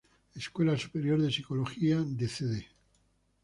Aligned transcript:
Escuela 0.33 0.75
Superior 0.79 1.21
de 1.21 1.29
Psicología 1.29 2.01
de 2.03 2.27
Cd. 2.27 2.65